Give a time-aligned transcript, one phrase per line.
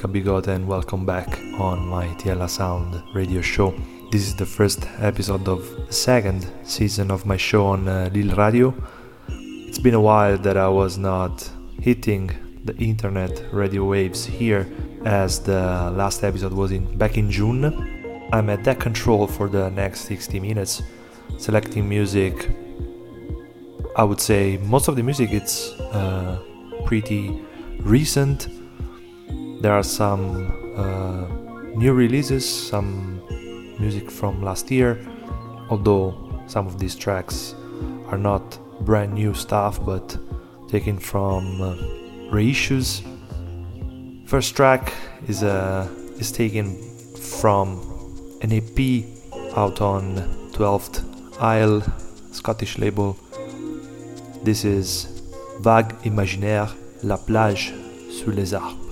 [0.00, 3.74] Luca Bigote and welcome back on my Tiella Sound radio show.
[4.10, 8.34] This is the first episode of the second season of my show on uh, LYL
[8.38, 8.74] Radio.
[9.28, 11.50] It's been a while that I was not
[11.82, 12.30] hitting
[12.64, 14.66] the internet radio waves here
[15.04, 18.30] as the last episode was in back in June.
[18.32, 20.82] I'm at deck control for the next 60 minutes
[21.36, 22.48] selecting music.
[23.96, 26.40] I would say most of the music it's uh,
[26.86, 27.38] pretty
[27.80, 28.48] recent.
[29.60, 31.26] There are some uh,
[31.76, 33.20] new releases, some
[33.78, 34.98] music from last year,
[35.68, 36.14] although
[36.46, 37.54] some of these tracks
[38.08, 40.16] are not brand new stuff but
[40.70, 41.76] taken from uh,
[42.32, 43.02] reissues.
[44.26, 44.94] First track
[45.28, 45.86] is uh,
[46.18, 46.80] is taken
[47.16, 47.80] from
[48.40, 49.04] an EP
[49.58, 50.16] out on
[50.52, 51.04] 12th
[51.38, 51.82] Isle,
[52.32, 53.14] Scottish label.
[54.42, 55.22] This is
[55.60, 56.72] Vague Imaginaire,
[57.02, 57.74] La plage
[58.10, 58.89] sous les arbres.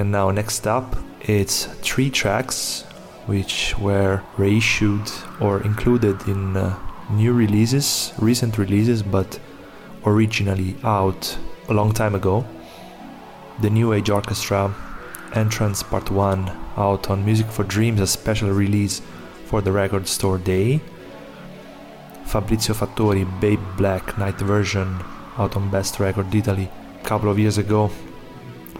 [0.00, 2.84] And now, next up, it's three tracks
[3.26, 5.12] which were reissued
[5.42, 6.74] or included in uh,
[7.10, 9.38] new releases, recent releases, but
[10.06, 11.36] originally out
[11.68, 12.46] a long time ago.
[13.60, 14.74] The New Age Orchestra
[15.34, 16.48] Entrance Part 1
[16.78, 19.02] out on Music for Dreams, a special release
[19.44, 20.80] for the record store day.
[22.24, 24.98] Fabrizio Fattori Babe Black Night version
[25.36, 26.70] out on Best Record Italy
[27.02, 27.90] a couple of years ago,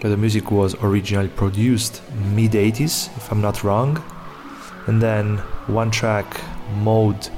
[0.08, 2.00] the music was originally produced
[2.34, 4.02] mid 80s, if I'm not wrong.
[4.86, 6.40] And then one track,
[6.76, 7.28] Mode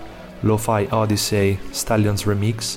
[0.42, 2.76] Lo-Fi Odyssey Stallions Remix,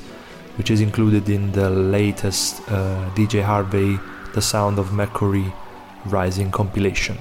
[0.57, 3.99] which is included in the latest uh, DJ Harvey
[4.33, 5.53] The Sound of Mercury
[6.05, 7.17] Rising compilation.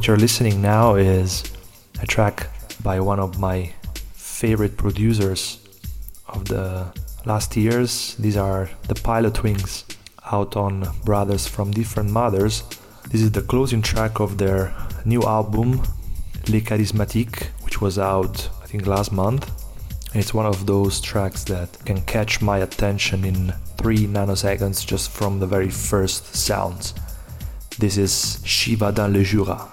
[0.00, 1.44] What you're listening now is
[2.00, 2.46] a track
[2.82, 3.74] by one of my
[4.14, 5.58] favorite producers
[6.26, 6.86] of the
[7.26, 8.14] last years.
[8.14, 9.84] These are the Pilotwings
[10.32, 12.62] out on Brothers from Different Mothers.
[13.10, 14.72] This is the closing track of their
[15.04, 15.82] new album,
[16.48, 19.50] Les Charismatiques, which was out, I think, last month.
[20.14, 25.10] And it's one of those tracks that can catch my attention in three nanoseconds just
[25.10, 26.94] from the very first sounds.
[27.78, 29.70] This is Shiva dans le Jura.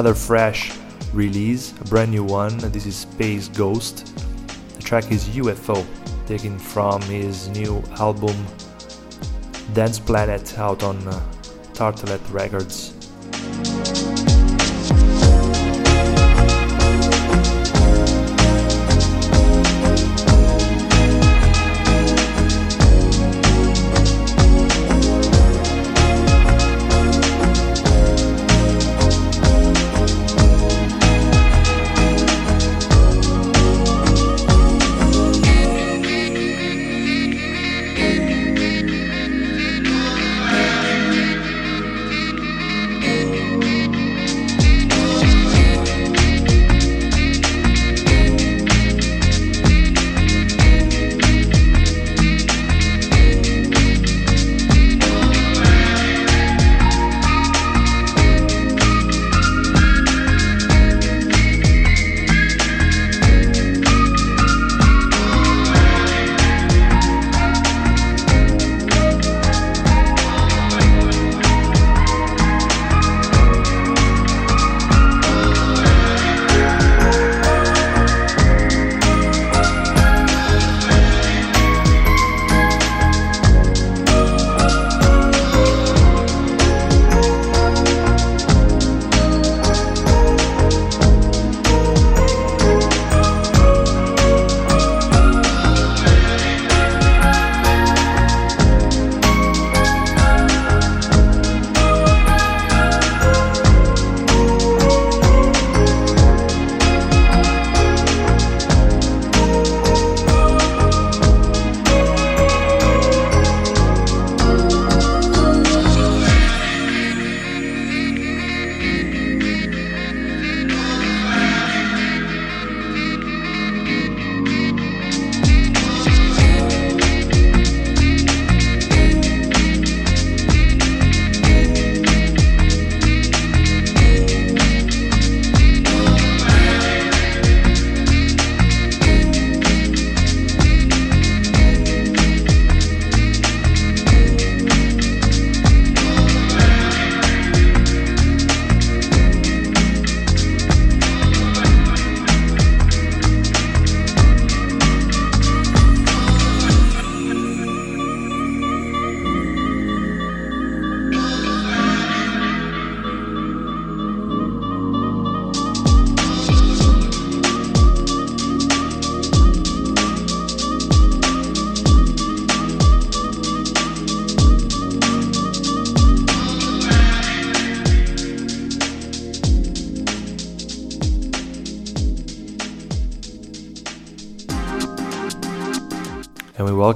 [0.00, 0.72] Another fresh
[1.12, 2.56] release, a brand new one.
[2.72, 4.16] This is Space Ghost.
[4.76, 5.84] The track is UFO,
[6.26, 8.34] taken from his new album
[9.74, 11.20] Dance Planet out on uh,
[11.74, 12.89] Tartelet Records.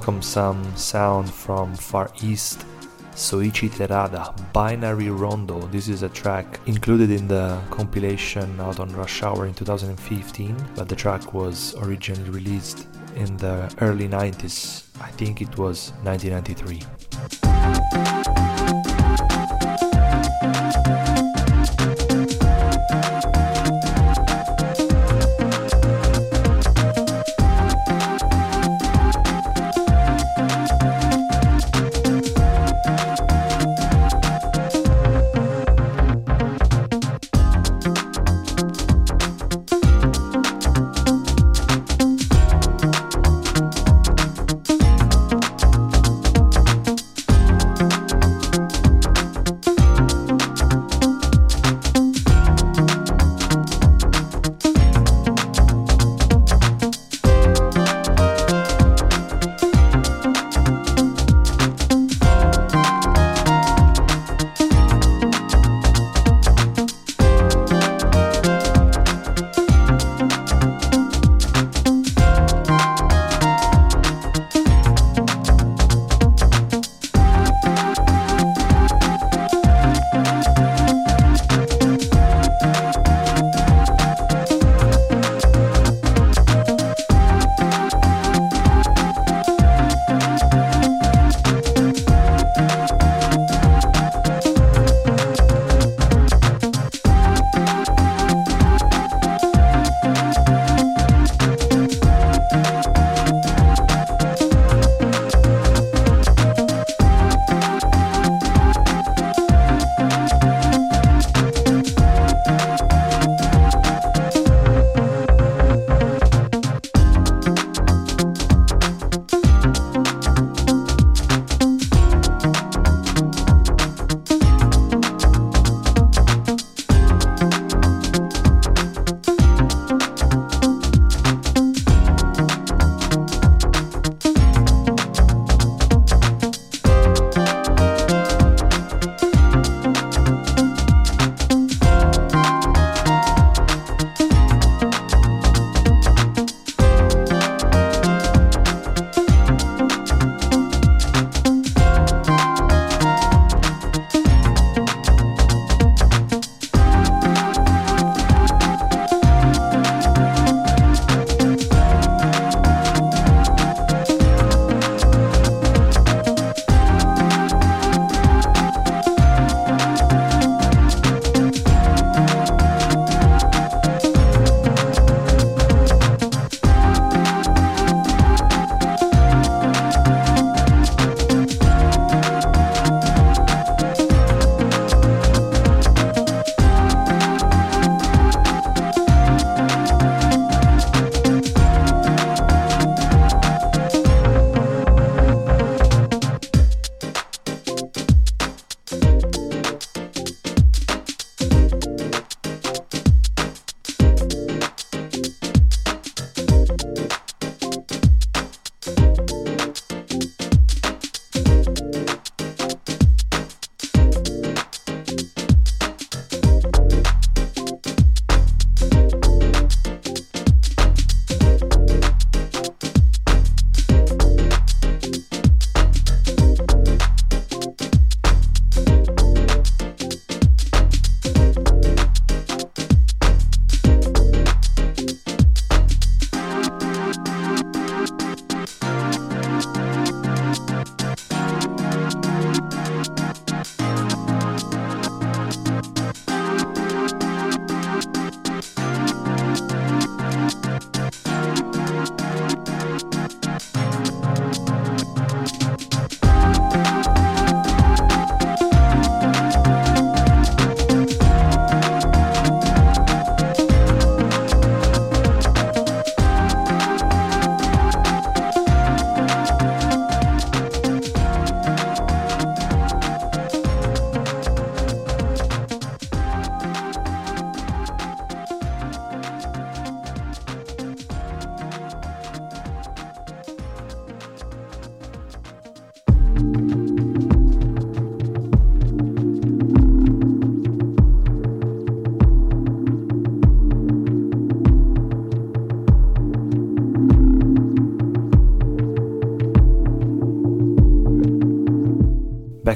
[0.04, 2.66] Welcome some sound from Far East.
[3.12, 5.60] Soichi Terada, Binary Rondo.
[5.68, 10.90] This is a track included in the compilation out on Rush Hour in 2015, but
[10.90, 12.86] the track was originally released
[13.16, 14.88] in the early 90s.
[15.00, 18.03] I think it was 1993.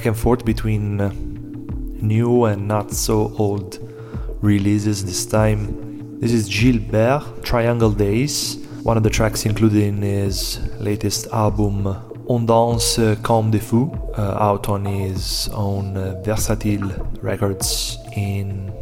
[0.08, 1.12] And forth between uh,
[2.00, 3.78] new and not so old
[4.40, 6.18] releases this time.
[6.18, 11.86] This is Gilb'R, Triangle Days, one of the tracks included in his latest album
[12.26, 16.88] On Danse Comme des Fous, uh, out on his own uh, Versatile
[17.20, 18.72] Records in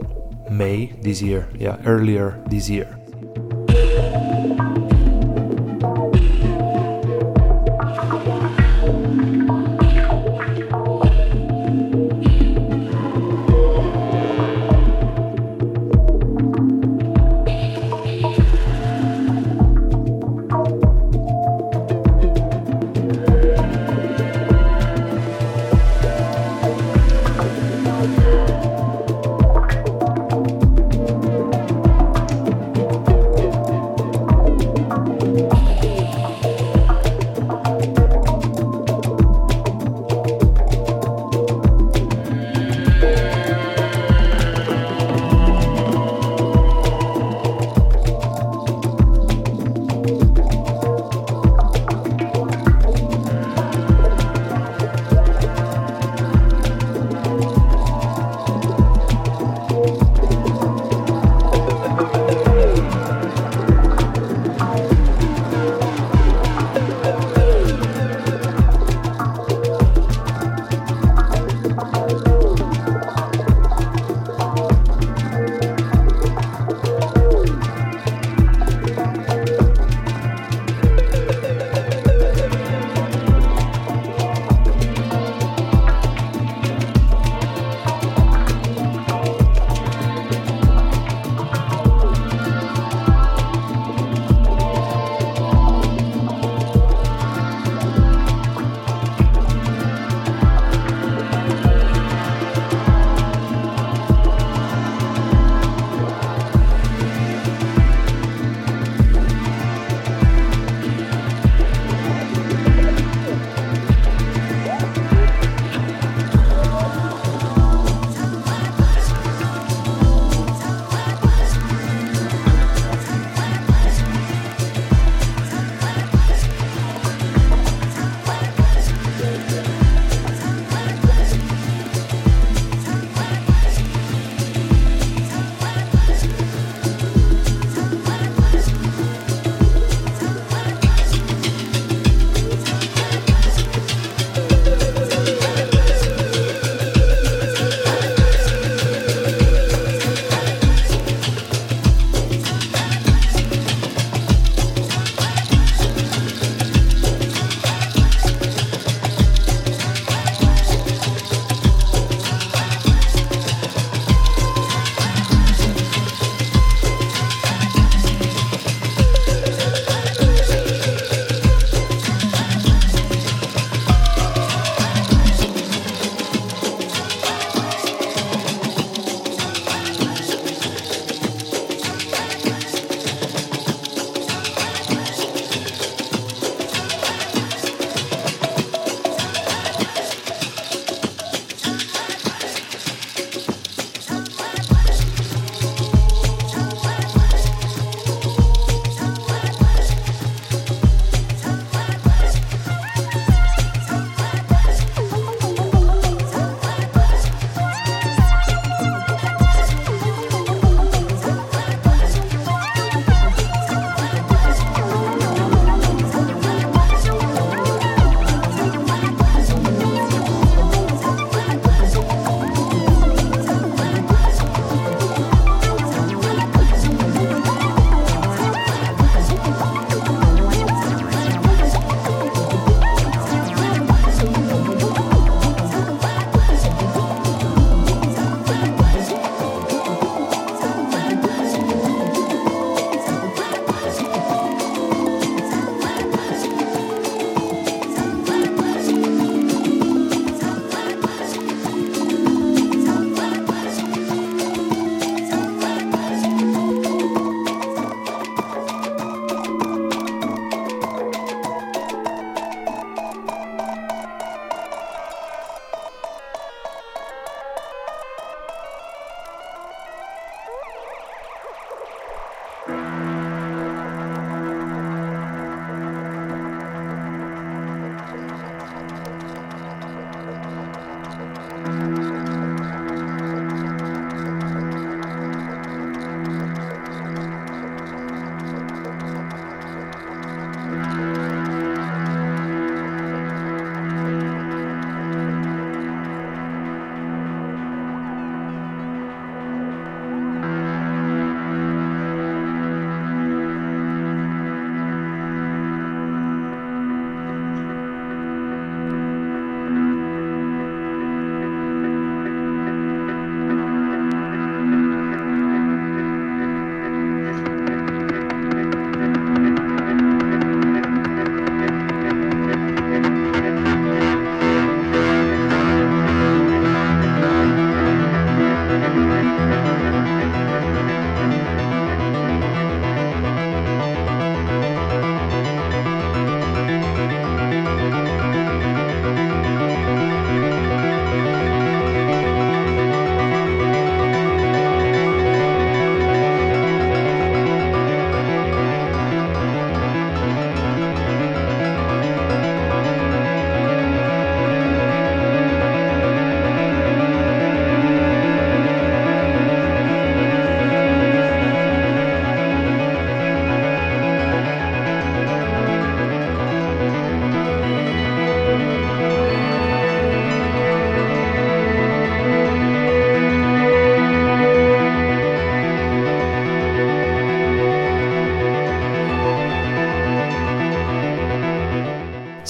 [0.48, 2.96] May this year, yeah, earlier this year.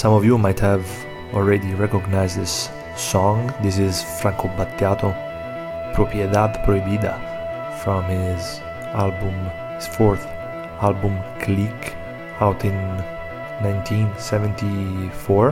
[0.07, 0.87] Some of you might have
[1.35, 3.53] already recognized this song.
[3.61, 5.13] This is Franco Battiato,
[5.97, 7.19] Propiedad Prohibida,
[7.83, 8.61] from his
[8.95, 9.35] album,
[9.75, 10.25] his fourth
[10.81, 11.97] album, Clic,
[12.39, 12.79] out in
[13.67, 15.51] 1974.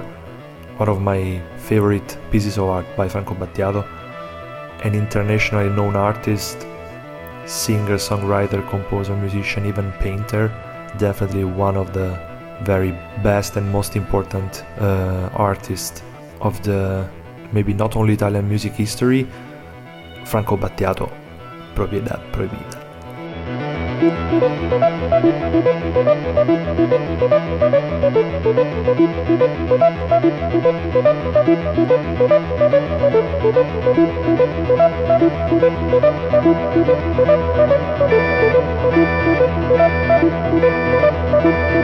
[0.77, 3.85] One of my favorite pieces of art by Franco Battiato,
[4.85, 6.65] an internationally known artist,
[7.45, 10.47] singer, songwriter, composer, musician, even painter.
[10.97, 12.93] Definitely one of the very
[13.23, 16.03] best and most important uh, artist
[16.41, 17.09] of the
[17.53, 19.27] maybe not only Italian music history,
[20.25, 21.11] Franco Battiato.
[21.75, 22.79] Propiedad Prohibida.
[41.45, 41.79] Thank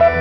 [0.00, 0.15] you.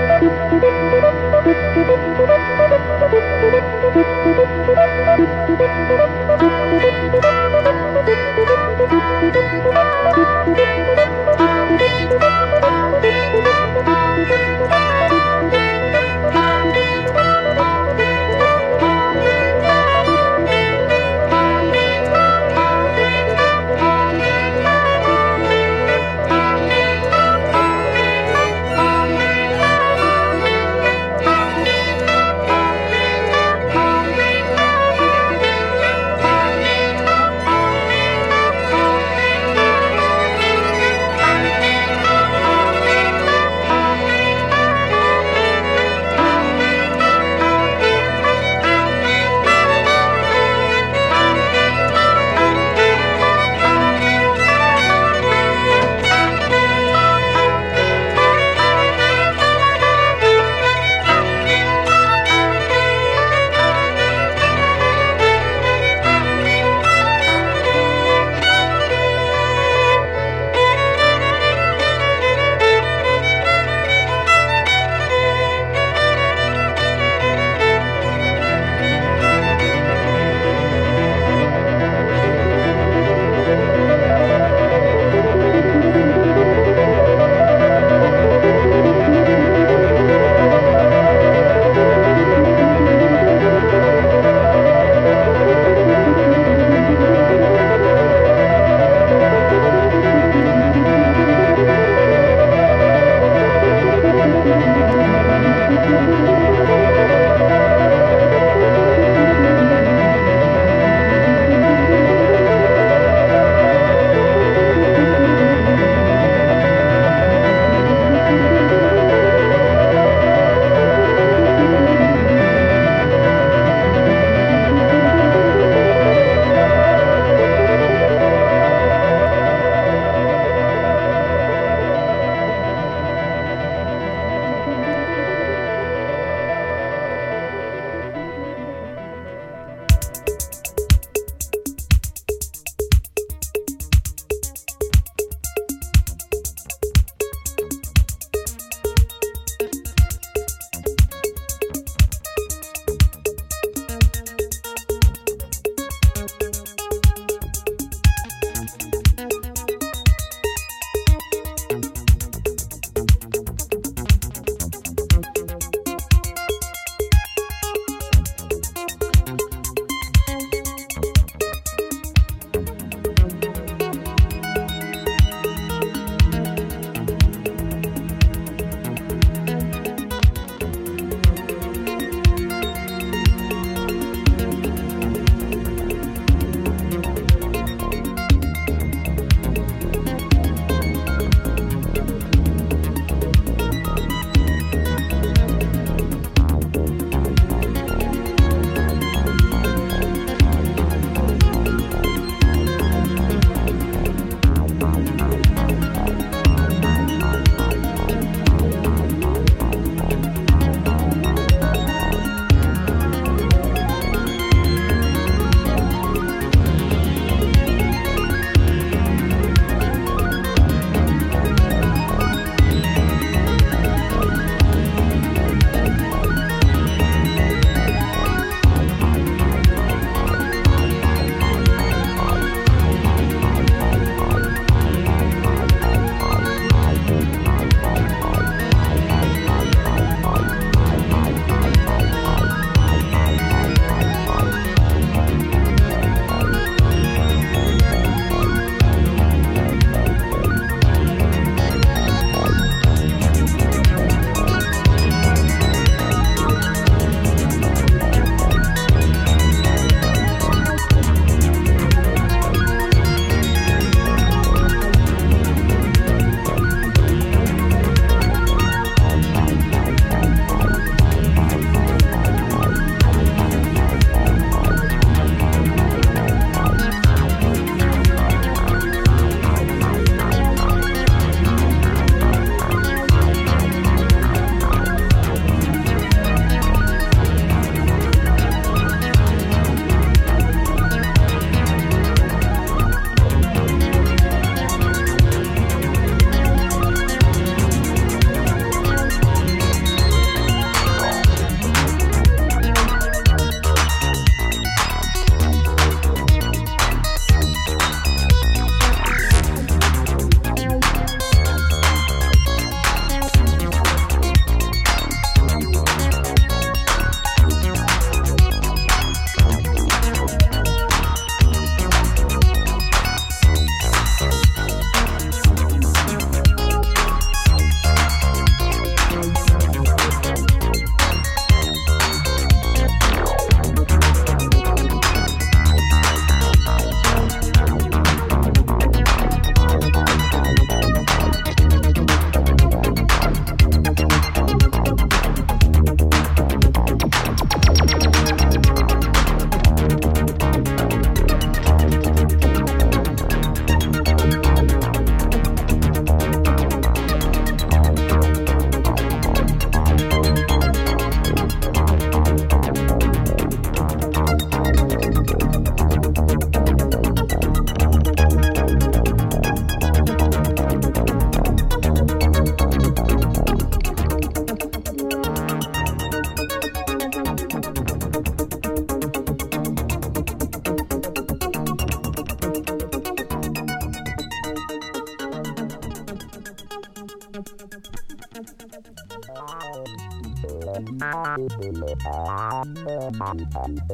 [393.56, 393.86] Prohibida.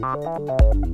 [0.00, 0.91] Bye.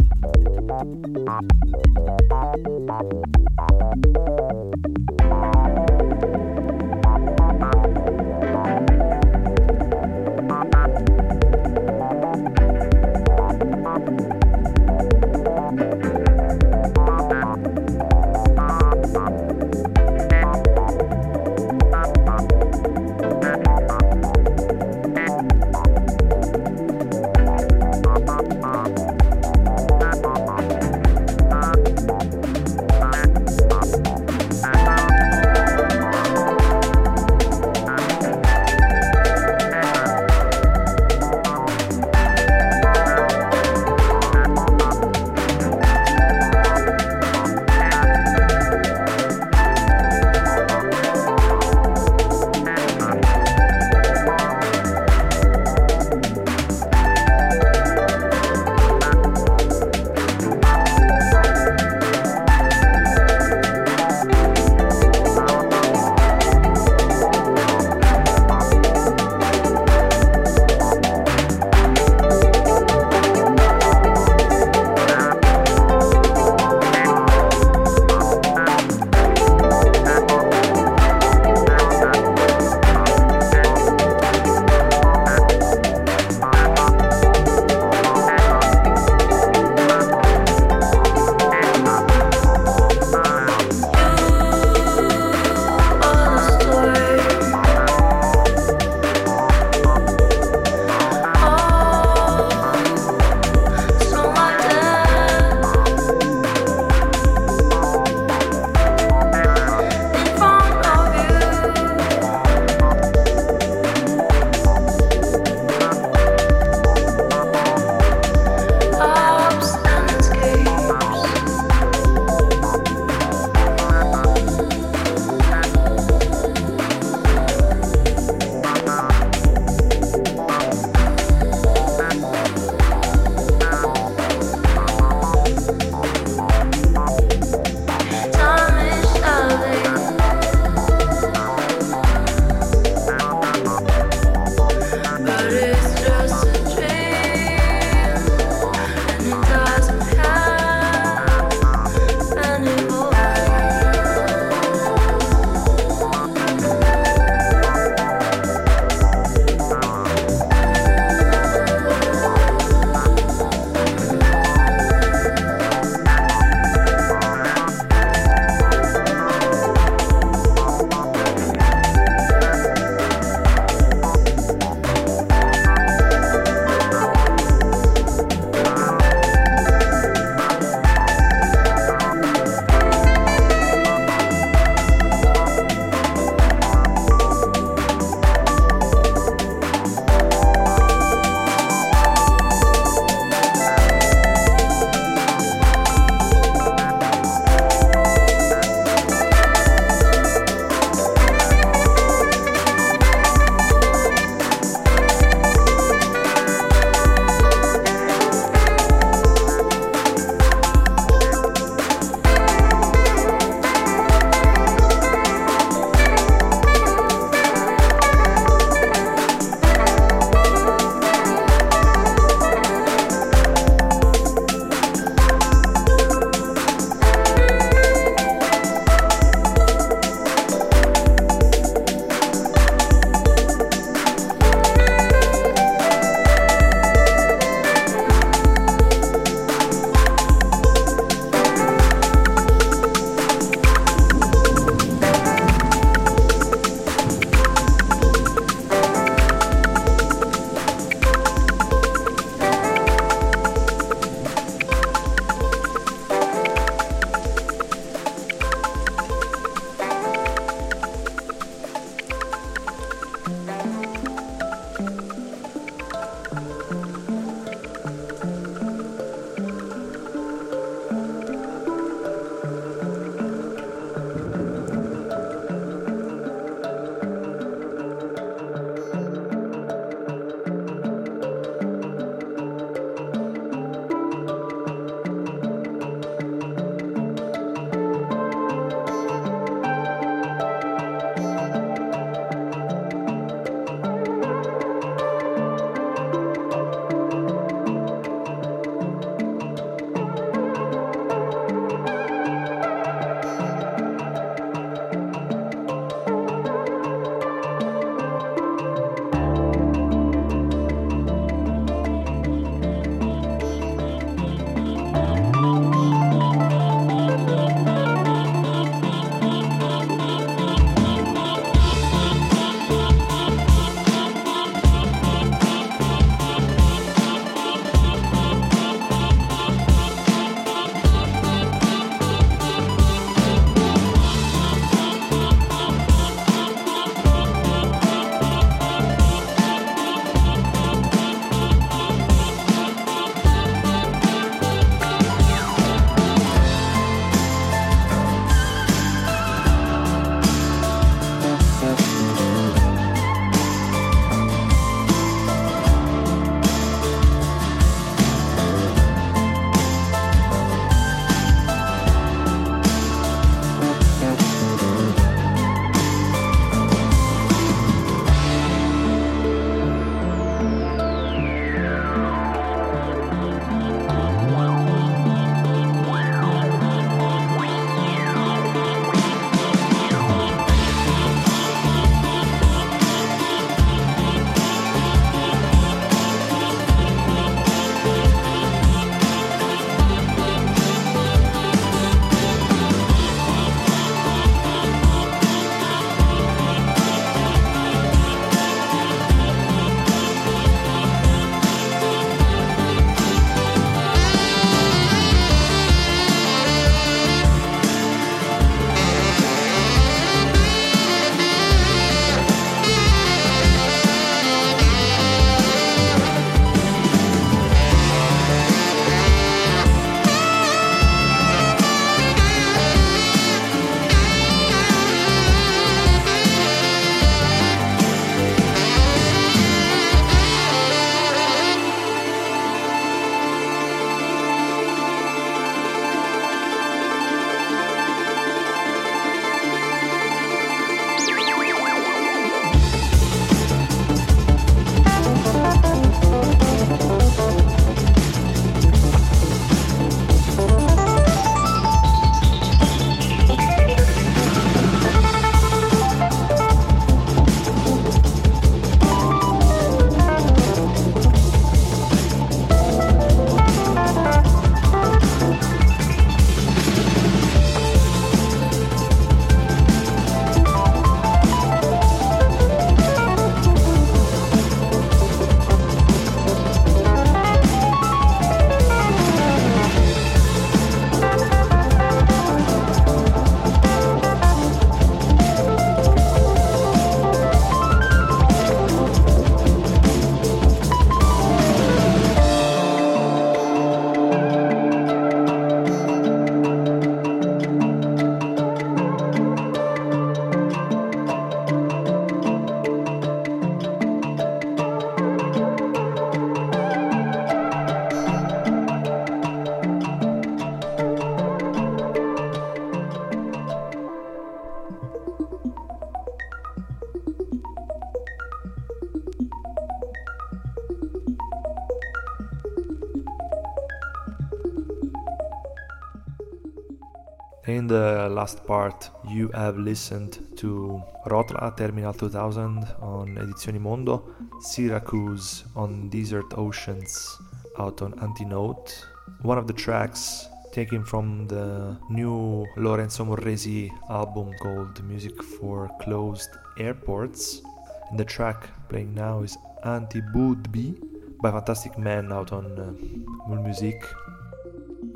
[527.69, 534.05] The last part, you have listened to Rotla Terminal 2000 on Edizioni Mondo,
[534.41, 537.19] Syracuse on Desert Oceans
[537.59, 538.85] out on Antinote.
[539.23, 546.31] One of the tracks taken from the new Lorenzo Morresi album called Music for Closed
[546.59, 547.43] Airports.
[547.91, 550.75] And the track playing now is Anti Budbi
[551.23, 553.85] by Fantastic Man out on uh, Music.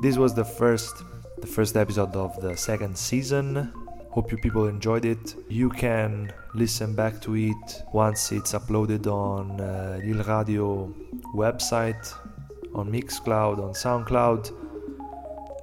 [0.01, 1.03] This was the first
[1.43, 3.69] the first episode of the second season.
[4.11, 5.35] Hope you people enjoyed it.
[5.49, 10.95] You can listen back to it once it's uploaded on uh, LYL Radio
[11.35, 12.13] website,
[12.73, 14.51] on Mixcloud, on SoundCloud.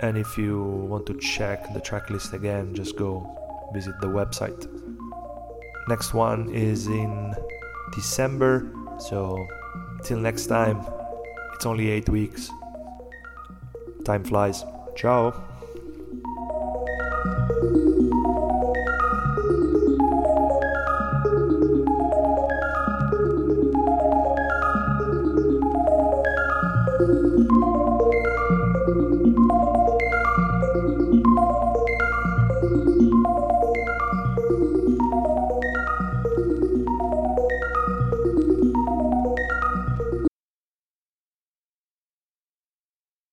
[0.00, 3.10] And if you want to check the tracklist again, just go
[3.72, 4.68] visit the website.
[5.88, 7.34] Next one is in
[7.94, 9.46] December, so
[10.04, 10.84] till next time,
[11.54, 12.50] it's only 8 weeks.
[14.04, 14.62] Time flies.
[14.94, 15.49] Ciao.
[17.60, 17.89] Thank